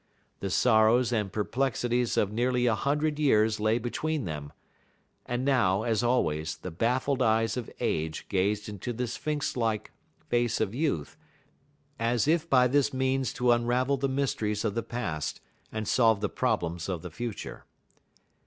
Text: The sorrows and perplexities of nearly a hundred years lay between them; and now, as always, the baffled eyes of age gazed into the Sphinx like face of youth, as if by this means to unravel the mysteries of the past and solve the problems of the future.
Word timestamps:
The 0.39 0.49
sorrows 0.49 1.13
and 1.13 1.31
perplexities 1.31 2.17
of 2.17 2.31
nearly 2.33 2.65
a 2.65 2.73
hundred 2.73 3.19
years 3.19 3.59
lay 3.59 3.77
between 3.77 4.25
them; 4.25 4.51
and 5.27 5.45
now, 5.45 5.83
as 5.83 6.01
always, 6.01 6.57
the 6.57 6.71
baffled 6.71 7.21
eyes 7.21 7.55
of 7.55 7.69
age 7.79 8.25
gazed 8.27 8.67
into 8.67 8.93
the 8.93 9.05
Sphinx 9.05 9.55
like 9.55 9.91
face 10.27 10.59
of 10.59 10.73
youth, 10.73 11.17
as 11.99 12.27
if 12.27 12.49
by 12.49 12.65
this 12.65 12.91
means 12.95 13.31
to 13.33 13.51
unravel 13.51 13.95
the 13.97 14.09
mysteries 14.09 14.65
of 14.65 14.73
the 14.73 14.81
past 14.81 15.39
and 15.71 15.87
solve 15.87 16.19
the 16.19 16.29
problems 16.29 16.89
of 16.89 17.03
the 17.03 17.11
future. 17.11 17.65